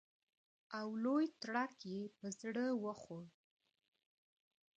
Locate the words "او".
0.79-0.87